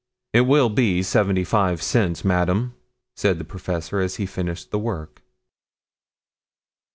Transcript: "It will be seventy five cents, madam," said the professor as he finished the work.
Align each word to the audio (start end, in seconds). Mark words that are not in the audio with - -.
"It 0.33 0.47
will 0.47 0.69
be 0.69 1.03
seventy 1.03 1.43
five 1.43 1.79
cents, 1.79 2.25
madam," 2.25 2.73
said 3.15 3.37
the 3.37 3.43
professor 3.45 3.99
as 3.99 4.15
he 4.15 4.25
finished 4.25 4.71
the 4.71 4.79
work. 4.79 5.21